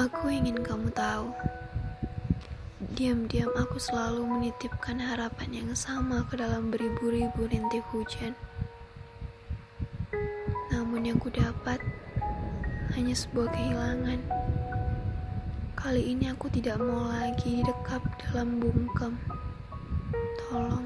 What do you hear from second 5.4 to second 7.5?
yang sama ke dalam beribu-ribu